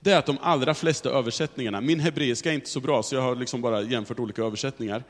det 0.00 0.12
är 0.12 0.18
att 0.18 0.26
de 0.26 0.38
allra 0.40 0.74
flesta 0.74 1.10
översättningarna, 1.10 1.80
min 1.80 2.00
hebreiska 2.00 2.50
är 2.50 2.54
inte 2.54 2.70
så 2.70 2.80
bra 2.80 3.02
så 3.02 3.14
jag 3.14 3.22
har 3.22 3.36
liksom 3.36 3.60
bara 3.60 3.82
jämfört 3.82 4.18
olika 4.18 4.42
översättningar. 4.42 5.04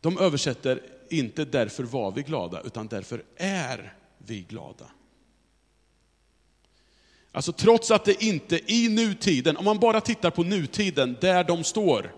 De 0.00 0.18
översätter 0.18 0.82
inte 1.10 1.44
därför 1.44 1.82
var 1.82 2.12
vi 2.12 2.22
glada, 2.22 2.60
utan 2.60 2.86
därför 2.86 3.24
är 3.36 3.94
vi 4.18 4.42
glada. 4.42 4.86
Alltså 7.32 7.52
trots 7.52 7.90
att 7.90 8.04
det 8.04 8.22
inte 8.22 8.72
i 8.72 8.88
nutiden, 8.88 9.56
om 9.56 9.64
man 9.64 9.78
bara 9.78 10.00
tittar 10.00 10.30
på 10.30 10.42
nutiden, 10.42 11.16
där 11.20 11.44
de 11.44 11.64
står, 11.64 12.14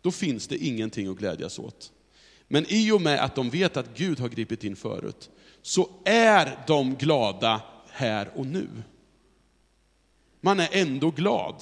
då 0.00 0.10
finns 0.10 0.48
det 0.48 0.56
ingenting 0.56 1.08
att 1.08 1.16
glädjas 1.16 1.58
åt. 1.58 1.92
Men 2.48 2.66
i 2.68 2.90
och 2.92 3.00
med 3.00 3.24
att 3.24 3.34
de 3.34 3.50
vet 3.50 3.76
att 3.76 3.96
Gud 3.96 4.20
har 4.20 4.28
gripit 4.28 4.64
in 4.64 4.76
förut, 4.76 5.30
så 5.62 5.88
är 6.04 6.58
de 6.66 6.94
glada 6.94 7.62
här 7.90 8.30
och 8.34 8.46
nu. 8.46 8.68
Man 10.46 10.60
är 10.60 10.68
ändå 10.72 11.10
glad. 11.10 11.54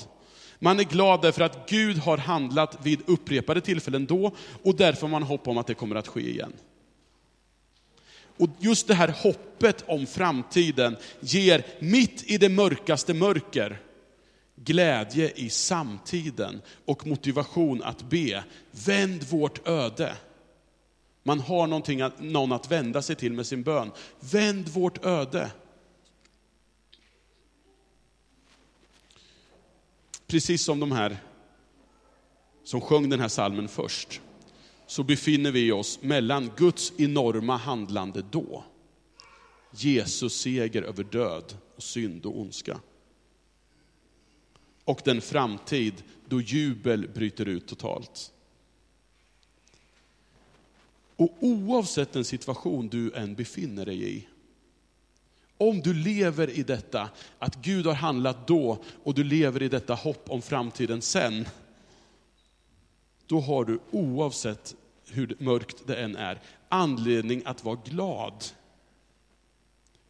Man 0.58 0.80
är 0.80 0.84
glad 0.84 1.22
därför 1.22 1.42
att 1.42 1.70
Gud 1.70 1.98
har 1.98 2.18
handlat 2.18 2.78
vid 2.82 3.00
upprepade 3.06 3.60
tillfällen 3.60 4.06
då, 4.06 4.34
och 4.62 4.76
därför 4.76 5.00
har 5.00 5.08
man 5.08 5.22
hopp 5.22 5.48
om 5.48 5.58
att 5.58 5.66
det 5.66 5.74
kommer 5.74 5.96
att 5.96 6.08
ske 6.08 6.30
igen. 6.30 6.52
Och 8.36 8.48
just 8.58 8.88
det 8.88 8.94
här 8.94 9.14
hoppet 9.22 9.84
om 9.86 10.06
framtiden 10.06 10.96
ger, 11.20 11.66
mitt 11.78 12.30
i 12.30 12.38
det 12.38 12.48
mörkaste 12.48 13.14
mörker, 13.14 13.80
glädje 14.56 15.32
i 15.36 15.50
samtiden 15.50 16.62
och 16.84 17.06
motivation 17.06 17.82
att 17.82 18.02
be, 18.02 18.44
vänd 18.70 19.22
vårt 19.22 19.68
öde. 19.68 20.14
Man 21.22 21.40
har 21.40 21.66
någon 22.22 22.52
att 22.52 22.70
vända 22.70 23.02
sig 23.02 23.16
till 23.16 23.32
med 23.32 23.46
sin 23.46 23.62
bön. 23.62 23.90
Vänd 24.20 24.68
vårt 24.68 25.04
öde. 25.06 25.50
Precis 30.26 30.64
som 30.64 30.81
de 30.81 30.93
här 30.93 31.16
som 32.64 32.81
sjöng 32.81 33.09
den 33.09 33.21
här 33.21 33.28
salmen 33.28 33.69
först, 33.69 34.21
så 34.87 35.02
befinner 35.02 35.52
vi 35.52 35.73
oss 35.73 36.02
mellan 36.02 36.50
Guds 36.57 36.93
enorma 36.97 37.57
handlande 37.57 38.25
då, 38.31 38.64
Jesus 39.71 40.40
seger 40.40 40.83
över 40.83 41.04
död 41.04 41.57
och 41.76 41.83
synd 41.83 42.26
och 42.26 42.40
ondska, 42.40 42.81
och 44.85 45.00
den 45.04 45.21
framtid 45.21 46.02
då 46.28 46.40
jubel 46.40 47.09
bryter 47.09 47.49
ut 47.49 47.66
totalt. 47.66 48.33
Och 51.16 51.37
oavsett 51.40 52.12
den 52.12 52.25
situation 52.25 52.88
du 52.88 53.12
än 53.12 53.35
befinner 53.35 53.87
dig 53.87 54.16
i, 54.16 54.28
om 55.68 55.80
du 55.80 55.94
lever 55.94 56.50
i 56.50 56.62
detta, 56.62 57.11
att 57.38 57.56
Gud 57.56 57.87
har 57.87 57.94
handlat 57.94 58.47
då 58.47 58.78
och 59.02 59.14
du 59.14 59.25
lever 59.25 59.62
i 59.62 59.68
detta 59.68 59.94
hopp 59.94 60.30
om 60.30 60.42
framtiden 60.42 61.02
sen, 61.02 61.47
då 63.26 63.40
har 63.40 63.64
du 63.64 63.80
oavsett 63.90 64.75
hur 65.09 65.37
mörkt 65.38 65.87
det 65.87 65.97
än 65.97 66.16
är, 66.16 66.40
anledning 66.68 67.42
att 67.44 67.64
vara 67.64 67.78
glad. 67.85 68.44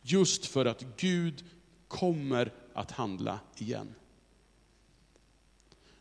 Just 0.02 0.46
för 0.46 0.66
att 0.66 0.84
Gud 0.96 1.44
kommer 1.88 2.52
att 2.74 2.90
handla 2.90 3.40
igen. 3.56 3.94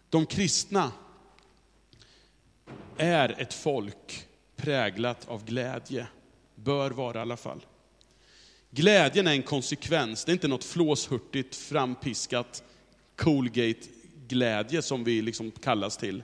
De 0.09 0.25
kristna 0.25 0.91
är 2.97 3.41
ett 3.41 3.53
folk 3.53 4.27
präglat 4.55 5.27
av 5.27 5.45
glädje, 5.45 6.07
bör 6.55 6.91
vara 6.91 7.17
i 7.17 7.21
alla 7.21 7.37
fall. 7.37 7.65
Glädjen 8.75 9.27
är 9.27 9.31
en 9.31 9.43
konsekvens, 9.43 10.25
det 10.25 10.31
är 10.31 10.33
inte 10.33 10.47
något 10.47 10.63
flåshurtigt, 10.63 11.55
frampiskat 11.55 12.63
Colgate-glädje 13.15 14.81
som 14.81 15.03
vi 15.03 15.21
liksom 15.21 15.51
kallas 15.51 15.97
till. 15.97 16.23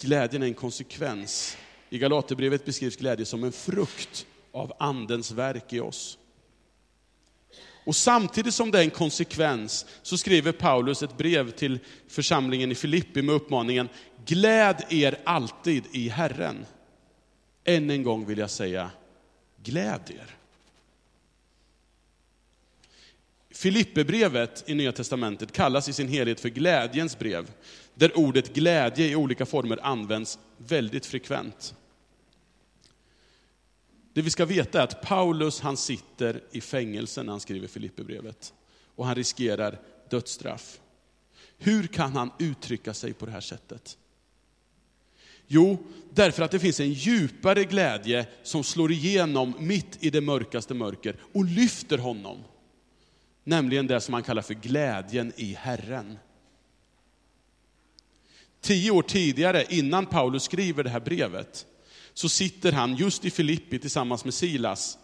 Glädjen 0.00 0.42
är 0.42 0.46
en 0.46 0.54
konsekvens. 0.54 1.56
I 1.90 1.98
Galaterbrevet 1.98 2.64
beskrivs 2.64 2.96
glädje 2.96 3.26
som 3.26 3.44
en 3.44 3.52
frukt 3.52 4.26
av 4.52 4.72
Andens 4.78 5.30
verk 5.30 5.72
i 5.72 5.80
oss. 5.80 6.18
Och 7.84 7.96
samtidigt 7.96 8.54
som 8.54 8.70
det 8.70 8.78
är 8.78 8.84
en 8.84 8.90
konsekvens 8.90 9.86
så 10.02 10.18
skriver 10.18 10.52
Paulus 10.52 11.02
ett 11.02 11.16
brev 11.16 11.50
till 11.50 11.78
församlingen 12.08 12.72
i 12.72 12.74
Filippi 12.74 13.22
med 13.22 13.34
uppmaningen, 13.34 13.88
gläd 14.26 14.84
er 14.88 15.18
alltid 15.24 15.84
i 15.92 16.08
Herren. 16.08 16.66
Än 17.64 17.90
en 17.90 18.02
gång 18.02 18.26
vill 18.26 18.38
jag 18.38 18.50
säga, 18.50 18.90
gläd 19.62 20.10
er. 20.10 20.36
Filipperbrevet 23.50 24.64
i 24.66 24.74
Nya 24.74 24.92
Testamentet 24.92 25.52
kallas 25.52 25.88
i 25.88 25.92
sin 25.92 26.08
helhet 26.08 26.40
för 26.40 26.48
glädjens 26.48 27.18
brev, 27.18 27.52
där 27.94 28.18
ordet 28.18 28.54
glädje 28.54 29.06
i 29.06 29.16
olika 29.16 29.46
former 29.46 29.78
används 29.82 30.38
väldigt 30.56 31.06
frekvent. 31.06 31.74
Det 34.12 34.22
vi 34.22 34.30
ska 34.30 34.44
veta 34.44 34.78
är 34.78 34.84
att 34.84 35.02
Paulus 35.02 35.60
han 35.60 35.76
sitter 35.76 36.40
i 36.50 36.60
fängelse 36.60 37.22
när 37.22 37.32
han 37.32 37.40
skriver 37.40 37.68
Filipperbrevet. 37.68 38.54
Och 38.94 39.06
han 39.06 39.14
riskerar 39.14 39.80
dödsstraff. 40.08 40.80
Hur 41.58 41.86
kan 41.86 42.12
han 42.12 42.30
uttrycka 42.38 42.94
sig 42.94 43.12
på 43.12 43.26
det 43.26 43.32
här 43.32 43.40
sättet? 43.40 43.98
Jo, 45.52 45.78
därför 46.10 46.42
att 46.42 46.50
det 46.50 46.58
finns 46.58 46.80
en 46.80 46.92
djupare 46.92 47.64
glädje 47.64 48.26
som 48.42 48.64
slår 48.64 48.92
igenom 48.92 49.54
mitt 49.58 50.04
i 50.04 50.10
det 50.10 50.20
mörkaste 50.20 50.74
mörker 50.74 51.16
och 51.32 51.44
lyfter 51.44 51.98
honom. 51.98 52.38
Nämligen 53.44 53.86
det 53.86 54.00
som 54.00 54.12
man 54.12 54.22
kallar 54.22 54.42
för 54.42 54.54
glädjen 54.54 55.32
i 55.36 55.54
Herren. 55.54 56.18
Tio 58.60 58.90
år 58.90 59.02
tidigare, 59.02 59.64
innan 59.68 60.06
Paulus 60.06 60.42
skriver 60.42 60.84
det 60.84 60.90
här 60.90 61.00
brevet, 61.00 61.66
så 62.14 62.28
sitter 62.28 62.72
han 62.72 62.96
just 62.96 63.24
i 63.24 63.30
Filippi 63.30 63.78
tillsammans 63.78 64.24
med 64.24 64.34
Silas 64.34 64.98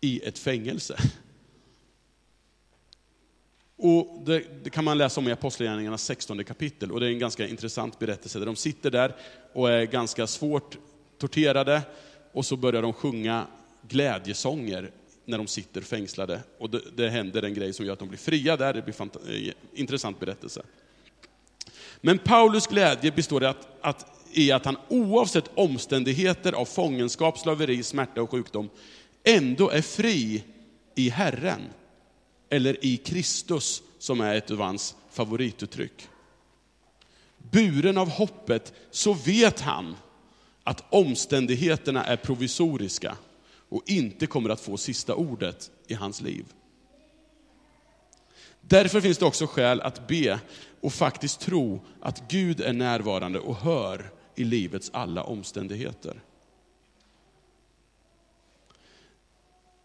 i 0.00 0.20
ett 0.24 0.38
fängelse. 0.38 0.96
Och 3.84 4.22
det, 4.24 4.42
det, 4.64 4.70
kan 4.70 4.84
man 4.84 4.98
läsa 4.98 5.20
om 5.20 5.28
i 5.28 5.32
Apostlagärningarnas 5.32 6.04
16 6.04 6.44
kapitel 6.44 6.92
och 6.92 7.00
det 7.00 7.06
är 7.06 7.10
en 7.10 7.18
ganska 7.18 7.48
intressant 7.48 7.98
berättelse 7.98 8.38
där 8.38 8.46
de 8.46 8.56
sitter 8.56 8.90
där 8.90 9.14
och 9.52 9.70
är 9.70 9.84
ganska 9.84 10.26
svårt 10.26 10.78
torterade 11.18 11.82
och 12.32 12.46
så 12.46 12.56
börjar 12.56 12.82
de 12.82 12.92
sjunga 12.92 13.46
glädjesånger 13.88 14.90
när 15.24 15.38
de 15.38 15.46
sitter 15.46 15.80
fängslade. 15.80 16.40
Och 16.58 16.70
det, 16.70 16.80
det 16.96 17.08
händer 17.08 17.42
en 17.42 17.54
grej 17.54 17.72
som 17.72 17.86
gör 17.86 17.92
att 17.92 17.98
de 17.98 18.08
blir 18.08 18.18
fria 18.18 18.56
där, 18.56 18.74
det 18.74 18.82
blir 18.82 19.02
en 19.02 19.10
eh, 19.28 19.52
intressant 19.74 20.20
berättelse. 20.20 20.62
Men 22.00 22.18
Paulus 22.18 22.66
glädje 22.66 23.12
består 23.12 23.42
i 23.42 23.46
att, 23.46 23.68
att, 23.80 24.06
i 24.32 24.52
att 24.52 24.64
han 24.64 24.76
oavsett 24.88 25.50
omständigheter 25.54 26.52
av 26.52 26.64
fångenskap, 26.64 27.38
slaveri, 27.38 27.82
smärta 27.82 28.22
och 28.22 28.30
sjukdom, 28.30 28.70
ändå 29.24 29.70
är 29.70 29.82
fri 29.82 30.44
i 30.94 31.08
Herren. 31.08 31.60
Eller 32.52 32.84
i 32.84 32.96
Kristus, 32.96 33.82
som 33.98 34.20
är 34.20 34.34
ett 34.34 34.50
av 34.50 34.60
hans 34.60 34.96
favorituttryck. 35.10 36.08
Buren 37.38 37.98
av 37.98 38.10
hoppet 38.10 38.72
så 38.90 39.12
vet 39.12 39.60
han 39.60 39.96
att 40.64 40.84
omständigheterna 40.90 42.04
är 42.04 42.16
provisoriska 42.16 43.16
och 43.68 43.82
inte 43.86 44.26
kommer 44.26 44.50
att 44.50 44.60
få 44.60 44.76
sista 44.76 45.14
ordet 45.14 45.70
i 45.86 45.94
hans 45.94 46.20
liv. 46.20 46.44
Därför 48.60 49.00
finns 49.00 49.18
det 49.18 49.24
också 49.24 49.46
skäl 49.46 49.80
att 49.80 50.08
be 50.08 50.40
och 50.80 50.92
faktiskt 50.92 51.40
tro 51.40 51.80
att 52.00 52.22
Gud 52.28 52.60
är 52.60 52.72
närvarande 52.72 53.38
och 53.38 53.56
hör 53.56 54.10
i 54.34 54.44
livets 54.44 54.90
alla 54.92 55.22
omständigheter. 55.22 56.20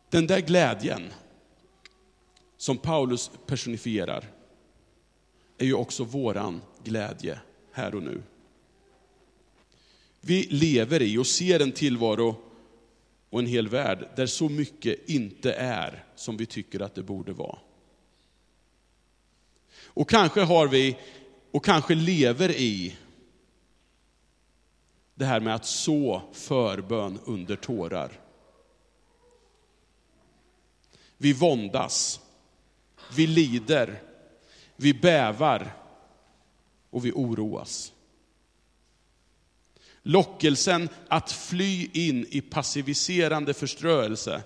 Den 0.10 0.28
där 0.28 0.40
glädjen 0.40 1.12
som 2.58 2.78
Paulus 2.78 3.32
personifierar 3.46 4.32
är 5.58 5.66
ju 5.66 5.74
också 5.74 6.04
våran 6.04 6.62
glädje 6.84 7.40
här 7.72 7.96
och 7.96 8.04
nu. 8.04 8.22
Vi 10.22 10.44
lever 10.44 11.02
i 11.02 11.18
och 11.18 11.28
ser 11.28 11.60
en 11.60 11.72
tillvaro 11.72 12.36
och 13.30 13.40
en 13.40 13.46
hel 13.46 13.68
värld 13.68 14.10
där 14.16 14.26
så 14.26 14.50
mycket 14.50 15.10
inte 15.10 15.54
är 15.54 16.06
som 16.16 16.38
vi 16.38 16.46
tycker 16.46 16.80
att 16.80 16.96
det 16.96 17.04
borde 17.04 17.34
vara. 17.34 17.58
Och 19.86 20.10
kanske 20.10 20.42
har 20.42 20.68
vi, 20.68 20.98
och 21.52 21.66
kanske 21.66 21.96
lever 21.96 22.52
i, 22.52 22.96
det 25.16 25.26
här 25.26 25.40
med 25.40 25.56
att 25.56 25.66
så 25.66 26.22
förbön 26.34 27.20
under 27.26 27.56
tårar. 27.56 28.20
Vi 31.18 31.34
våndas, 31.34 32.20
vi 33.16 33.28
lider, 33.28 34.02
vi 34.76 34.94
bävar 34.94 35.74
och 36.90 37.06
vi 37.06 37.12
oroas. 37.12 37.94
Lockelsen 40.02 40.90
att 41.08 41.32
fly 41.32 41.90
in 41.94 42.26
i 42.30 42.42
passiviserande 42.42 43.54
förströelse 43.54 44.44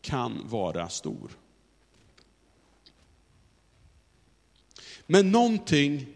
kan 0.00 0.48
vara 0.48 0.88
stor. 0.88 1.30
Men 5.06 5.32
någonting 5.32 6.06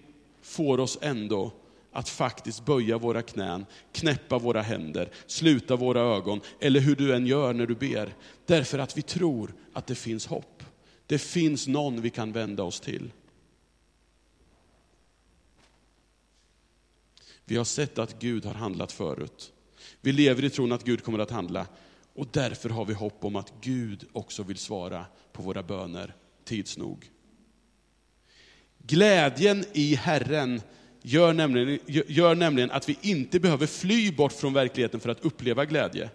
får 0.43 0.81
oss 0.81 0.99
ändå 1.03 1.53
att 1.93 2.09
faktiskt 2.09 2.65
böja 2.65 2.99
våra 2.99 3.23
knän, 3.23 3.67
knäppa 3.93 4.39
våra 4.39 4.63
händer, 4.63 5.11
sluta 5.27 5.77
våra 5.77 6.01
ögon, 6.01 6.41
eller 6.61 6.81
hur 6.81 6.97
du 6.97 7.15
än 7.15 7.27
gör 7.27 7.53
när 7.53 7.67
du 7.67 7.75
ber. 7.75 8.15
Därför 8.47 8.79
att 8.79 8.99
vi 8.99 9.03
tror 9.03 9.55
att 9.73 9.87
det 9.87 9.95
finns 9.95 10.27
hopp. 10.27 10.54
Det 11.07 11.19
finns 11.19 11.67
någon 11.67 12.01
vi 12.01 12.11
kan 12.11 12.33
vända 12.33 12.63
oss 12.63 12.81
till. 12.81 13.13
Vi 17.45 17.57
har 17.57 17.65
sett 17.65 17.99
att 17.99 18.19
Gud 18.21 18.45
har 18.45 18.55
handlat 18.55 18.93
förut. 18.93 19.53
Vi 20.01 20.13
lever 20.13 20.45
i 20.45 20.51
tron 20.51 20.73
att 20.73 20.85
Gud 20.85 21.05
kommer 21.05 21.19
att 21.19 21.31
handla. 21.31 21.67
Och 22.15 22.29
därför 22.33 22.69
har 22.69 22.85
vi 22.85 22.95
hopp 22.95 23.25
om 23.25 23.37
att 23.37 23.53
Gud 23.61 24.05
också 24.13 24.43
vill 24.43 24.59
svara 24.59 25.07
på 25.33 25.43
våra 25.43 25.63
böner 25.63 26.15
tids 26.45 26.79
nog. 26.79 27.11
Glädjen 28.79 29.65
i 29.73 29.95
Herren 29.95 30.63
gör 31.03 31.33
nämligen, 31.33 31.79
gör 31.87 32.35
nämligen 32.35 32.71
att 32.71 32.89
vi 32.89 32.99
inte 33.03 33.41
behöver 33.41 33.67
fly 33.67 34.13
bort 34.13 34.33
från 34.33 34.53
verkligheten 34.53 35.01
för 35.01 35.09
att 35.09 35.25
uppleva 35.25 35.65
glädje. 35.65 36.11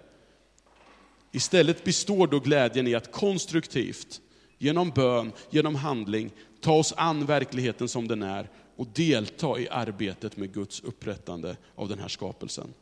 Istället 1.31 1.83
består 1.83 2.27
då 2.27 2.39
glädjen 2.39 2.87
i 2.87 2.95
att 2.95 3.11
konstruktivt, 3.11 4.21
genom 4.59 4.89
bön, 4.89 5.31
genom 5.49 5.75
handling, 5.75 6.31
ta 6.61 6.73
oss 6.73 6.93
an 6.97 7.25
verkligheten 7.25 7.87
som 7.87 8.07
den 8.07 8.23
är 8.23 8.49
och 8.75 8.87
delta 8.87 9.59
i 9.59 9.69
arbetet 9.69 10.37
med 10.37 10.53
Guds 10.53 10.81
upprättande 10.81 11.57
av 11.75 11.89
den 11.89 11.99
här 11.99 12.07
skapelsen. 12.07 12.73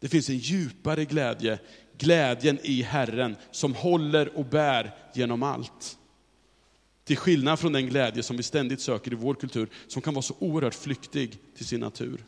Det 0.00 0.08
finns 0.08 0.28
en 0.28 0.38
djupare 0.38 1.04
glädje, 1.04 1.58
glädjen 1.98 2.58
i 2.62 2.82
Herren, 2.82 3.36
som 3.50 3.74
håller 3.74 4.36
och 4.36 4.44
bär 4.44 4.94
genom 5.14 5.42
allt. 5.42 5.98
Till 7.04 7.16
skillnad 7.16 7.58
från 7.58 7.72
den 7.72 7.86
glädje 7.86 8.22
som 8.22 8.36
vi 8.36 8.42
ständigt 8.42 8.80
söker 8.80 9.12
i 9.12 9.16
vår 9.16 9.34
kultur, 9.34 9.68
som 9.88 10.02
kan 10.02 10.14
vara 10.14 10.22
så 10.22 10.34
oerhört 10.38 10.74
flyktig 10.74 11.38
till 11.56 11.66
sin 11.66 11.80
natur. 11.80 12.24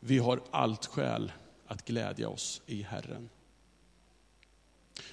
Vi 0.00 0.18
har 0.18 0.40
allt 0.50 0.86
skäl 0.86 1.32
att 1.66 1.84
glädja 1.84 2.28
oss 2.28 2.62
i 2.66 2.82
Herren. 2.82 3.28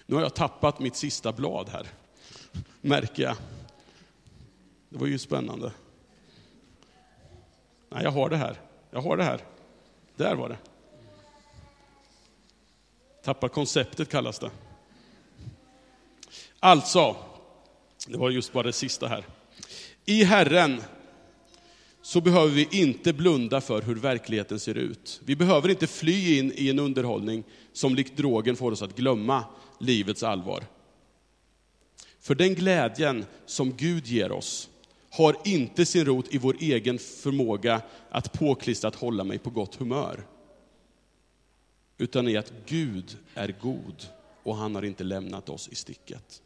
Nu 0.06 0.16
har 0.16 0.22
jag 0.22 0.36
tappat 0.36 0.80
mitt 0.80 0.96
sista 0.96 1.32
blad 1.32 1.70
här, 1.70 1.88
märker 2.82 3.24
jag. 3.24 3.36
Det 4.90 4.98
var 4.98 5.08
ju 5.08 5.20
spännande. 5.20 5.72
Nej, 7.90 8.04
jag 8.04 8.12
har 8.12 8.30
det 8.30 8.38
här. 8.38 8.62
Jag 8.92 9.02
har 9.02 9.18
det 9.18 9.24
här. 9.24 9.42
Där 10.16 10.36
var 10.36 10.50
det. 10.50 10.58
Tappa 13.24 13.50
konceptet 13.50 14.10
kallas 14.10 14.40
det. 14.40 14.52
Alltså, 16.60 17.16
det 18.08 18.18
var 18.18 18.30
just 18.30 18.54
bara 18.54 18.64
det 18.64 18.74
sista 18.74 19.08
här. 19.08 19.26
I 20.06 20.24
Herren 20.24 20.82
så 22.06 22.22
behöver 22.22 22.52
vi 22.52 22.68
inte 22.72 23.14
blunda 23.14 23.62
för 23.62 23.82
hur 23.82 23.96
verkligheten 23.96 24.60
ser 24.60 24.78
ut. 24.78 25.22
Vi 25.26 25.36
behöver 25.36 25.70
inte 25.70 25.88
fly 25.88 26.40
in 26.40 26.52
i 26.56 26.70
en 26.70 26.80
underhållning 26.80 27.44
som 27.74 27.96
likt 27.96 28.18
drogen 28.18 28.56
får 28.56 28.72
oss 28.72 28.82
att 28.82 28.96
glömma 28.96 29.44
livets 29.80 30.24
allvar. 30.24 30.64
För 32.20 32.36
den 32.36 32.56
glädjen 32.56 33.26
som 33.46 33.74
Gud 33.78 34.08
ger 34.08 34.32
oss 34.32 34.70
har 35.10 35.38
inte 35.46 35.86
sin 35.86 36.06
rot 36.06 36.34
i 36.34 36.38
vår 36.38 36.56
egen 36.60 37.00
förmåga 37.00 37.82
att 38.10 38.34
påklistrat 38.34 38.96
hålla 38.96 39.24
mig 39.24 39.38
på 39.38 39.50
gott 39.50 39.76
humör. 39.76 40.28
Utan 41.98 42.28
i 42.28 42.38
att 42.38 42.54
Gud 42.66 43.18
är 43.34 43.56
god 43.62 44.06
och 44.44 44.56
han 44.56 44.76
har 44.76 44.86
inte 44.86 45.04
lämnat 45.04 45.50
oss 45.50 45.70
i 45.72 45.76
sticket. 45.76 46.42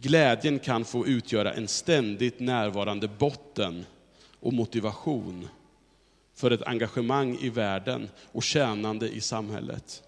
Glädjen 0.00 0.58
kan 0.58 0.84
få 0.84 1.06
utgöra 1.06 1.52
en 1.52 1.68
ständigt 1.68 2.40
närvarande 2.40 3.08
botten 3.08 3.84
och 4.40 4.52
motivation 4.52 5.48
för 6.34 6.50
ett 6.50 6.62
engagemang 6.62 7.38
i 7.40 7.48
världen 7.48 8.08
och 8.32 8.42
tjänande 8.42 9.08
i 9.08 9.20
samhället. 9.20 10.02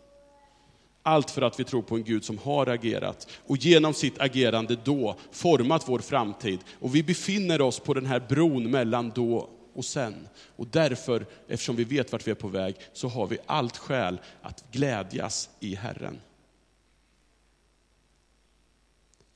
Allt 1.02 1.30
för 1.30 1.42
att 1.42 1.60
vi 1.60 1.64
tror 1.64 1.82
på 1.82 1.96
en 1.96 2.04
Gud 2.04 2.24
som 2.24 2.38
har 2.38 2.66
agerat 2.66 3.28
och 3.46 3.56
genom 3.56 3.94
sitt 3.94 4.20
agerande 4.20 4.76
då 4.84 5.16
format 5.32 5.88
vår 5.88 5.98
framtid. 5.98 6.58
Och 6.80 6.94
vi 6.94 7.02
befinner 7.02 7.60
oss 7.60 7.80
på 7.80 7.94
den 7.94 8.06
här 8.06 8.20
bron 8.28 8.70
mellan 8.70 9.12
då 9.14 9.48
och 9.74 9.84
sen. 9.84 10.28
Och 10.56 10.66
därför, 10.66 11.26
eftersom 11.48 11.76
vi 11.76 11.84
vet 11.84 12.12
vart 12.12 12.26
vi 12.26 12.30
är 12.30 12.34
på 12.34 12.48
väg, 12.48 12.76
så 12.92 13.08
har 13.08 13.26
vi 13.26 13.38
allt 13.46 13.76
skäl 13.76 14.20
att 14.42 14.64
glädjas 14.72 15.50
i 15.60 15.74
Herren. 15.74 16.20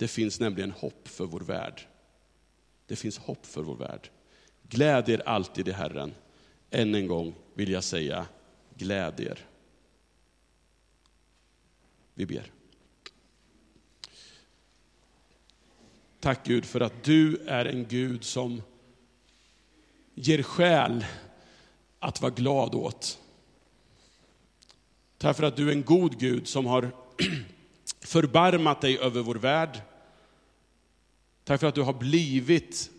Det 0.02 0.08
finns 0.08 0.40
nämligen 0.40 0.70
hopp 0.70 1.08
för 1.08 1.26
vår 1.26 1.40
värld. 1.40 1.82
Det 2.86 2.96
finns 2.96 3.18
hopp 3.18 3.46
för 3.46 3.62
vår 3.62 3.76
värld. 3.76 4.10
Gläd 4.68 5.08
er 5.08 5.22
alltid 5.28 5.68
i 5.68 5.72
Herren. 5.72 6.14
Än 6.70 6.94
en 6.94 7.06
gång 7.06 7.34
vill 7.54 7.70
jag 7.70 7.84
säga, 7.84 8.26
gläd 8.76 9.20
er. 9.20 9.46
Vi 12.14 12.26
ber. 12.26 12.52
Tack 16.20 16.46
Gud 16.46 16.64
för 16.64 16.80
att 16.80 17.04
du 17.04 17.36
är 17.36 17.64
en 17.64 17.84
Gud 17.88 18.24
som 18.24 18.62
ger 20.14 20.42
skäl 20.42 21.04
att 21.98 22.20
vara 22.20 22.32
glad 22.32 22.74
åt. 22.74 23.18
Tack 25.18 25.36
för 25.36 25.44
att 25.44 25.56
du 25.56 25.68
är 25.68 25.72
en 25.72 25.84
god 25.84 26.18
Gud 26.18 26.48
som 26.48 26.66
har 26.66 26.90
förbarmat 28.00 28.80
dig 28.80 28.98
över 28.98 29.22
vår 29.22 29.34
värld. 29.34 29.80
Tack 31.44 31.61
för 31.61 31.66
att 31.66 31.74
du 31.74 31.83
har 31.83 31.92
blivit 31.92 32.90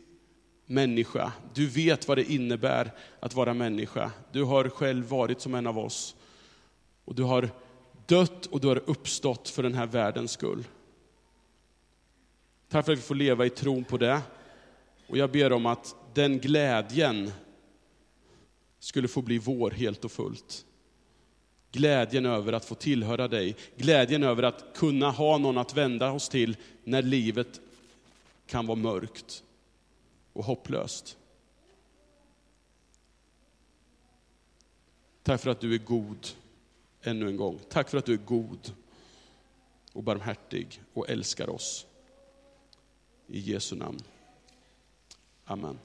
människa. 0.65 1.31
Du 1.53 1.67
vet 1.67 2.07
vad 2.07 2.17
det 2.17 2.31
innebär 2.31 2.91
att 3.19 3.33
vara 3.33 3.53
människa. 3.53 4.11
Du 4.31 4.43
har 4.43 4.69
själv 4.69 5.05
varit 5.05 5.41
som 5.41 5.55
en 5.55 5.67
av 5.67 5.79
oss. 5.79 6.15
Och 7.05 7.15
du 7.15 7.23
har 7.23 7.49
dött 8.05 8.45
och 8.45 8.59
du 8.61 8.67
har 8.67 8.89
uppstått 8.89 9.49
för 9.49 9.63
den 9.63 9.73
här 9.73 9.85
världens 9.85 10.31
skull. 10.31 10.63
Tack 12.69 12.85
för 12.85 12.93
att 12.93 12.97
vi 12.97 13.01
får 13.01 13.15
leva 13.15 13.45
i 13.45 13.49
tron 13.49 13.83
på 13.83 13.97
det. 13.97 14.21
Och 15.07 15.17
jag 15.17 15.31
ber 15.31 15.51
om 15.53 15.65
att 15.65 15.95
den 16.13 16.39
glädjen 16.39 17.31
skulle 18.79 19.07
få 19.07 19.21
bli 19.21 19.37
vår 19.37 19.71
helt 19.71 20.05
och 20.05 20.11
fullt. 20.11 20.65
Glädjen 21.71 22.25
över 22.25 22.53
att 22.53 22.65
få 22.65 22.75
tillhöra 22.75 23.27
dig, 23.27 23.55
glädjen 23.77 24.23
över 24.23 24.43
att 24.43 24.65
kunna 24.75 25.11
ha 25.11 25.37
någon 25.37 25.57
att 25.57 25.77
vända 25.77 26.11
oss 26.11 26.29
till 26.29 26.57
när 26.83 27.01
livet 27.01 27.61
kan 28.45 28.67
vara 28.67 28.79
mörkt 28.79 29.43
och 30.33 30.45
hopplöst. 30.45 31.17
Tack 35.23 35.41
för 35.41 35.49
att 35.49 35.59
du 35.59 35.73
är 35.73 35.77
god 35.77 36.27
ännu 37.01 37.27
en 37.27 37.37
gång. 37.37 37.59
Tack 37.69 37.89
för 37.89 37.97
att 37.97 38.05
du 38.05 38.13
är 38.13 38.17
god 38.17 38.73
och 39.93 40.03
barmhärtig 40.03 40.81
och 40.93 41.09
älskar 41.09 41.49
oss. 41.49 41.85
I 43.27 43.39
Jesu 43.39 43.75
namn. 43.75 43.99
Amen. 45.45 45.79